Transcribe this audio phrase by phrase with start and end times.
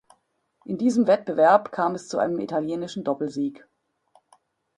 [0.65, 3.67] In diesem Wettbewerb kam es zu einem italienischen Doppelsieg.